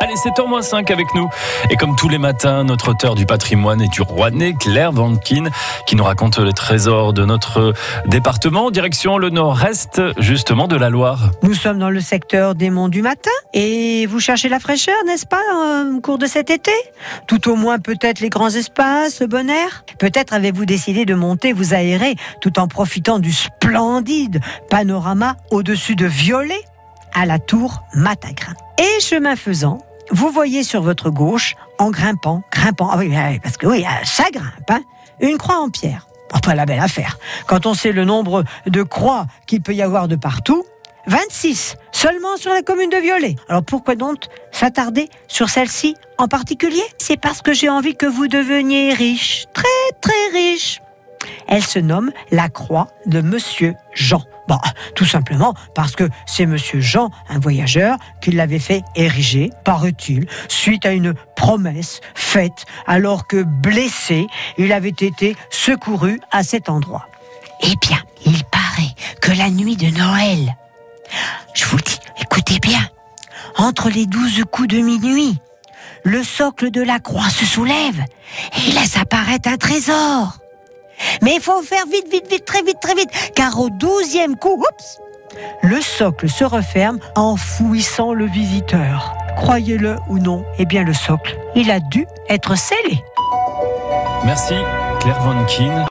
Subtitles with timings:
[0.00, 1.28] Allez, c'est h moins 5 avec nous.
[1.70, 5.50] Et comme tous les matins, notre auteur du patrimoine et du Rouennais, Claire Vankin,
[5.86, 7.72] qui nous raconte les trésors de notre
[8.06, 11.32] département, direction le nord-est, justement, de la Loire.
[11.42, 15.26] Nous sommes dans le secteur des monts du matin et vous cherchez la fraîcheur, n'est-ce
[15.26, 15.42] pas,
[15.92, 16.72] au cours de cet été?
[17.26, 19.84] Tout au moins peut-être les grands espaces, le bon air?
[19.98, 24.40] Peut-être avez-vous décidé de monter, vous aérer, tout en profitant du splendide
[24.70, 26.60] panorama au-dessus de Violet
[27.14, 28.54] à la tour Matagrin.
[28.78, 29.80] Et chemin faisant,
[30.10, 33.12] vous voyez sur votre gauche, en grimpant, grimpant, ah oui,
[33.42, 34.82] parce que oui, ça grimpe, hein,
[35.20, 36.06] une croix en pierre.
[36.34, 37.18] Oh, pas la belle affaire.
[37.46, 40.64] Quand on sait le nombre de croix qu'il peut y avoir de partout,
[41.06, 43.36] 26 seulement sur la commune de Violet.
[43.48, 46.82] Alors pourquoi donc s'attarder sur celle-ci en particulier?
[46.98, 49.64] C'est parce que j'ai envie que vous deveniez riche, très
[50.02, 50.80] très riche.
[51.48, 54.22] Elle se nomme la croix de Monsieur Jean.
[54.94, 60.86] Tout simplement parce que c'est Monsieur Jean, un voyageur, qui l'avait fait ériger, paraît-il, suite
[60.86, 67.08] à une promesse faite alors que blessé, il avait été secouru à cet endroit.
[67.62, 70.56] Eh bien, il paraît que la nuit de Noël,
[71.54, 72.88] je vous le dis, écoutez bien,
[73.56, 75.38] entre les douze coups de minuit,
[76.04, 78.04] le socle de la croix se soulève
[78.56, 80.38] et laisse apparaître un trésor.
[81.22, 84.62] Mais il faut faire vite, vite, vite, très vite, très vite, car au douzième coup,
[85.62, 89.14] le socle se referme en fouissant le visiteur.
[89.36, 93.02] Croyez-le ou non, eh bien le socle, il a dû être scellé.
[94.24, 94.54] Merci
[95.00, 95.84] Claire Vankin.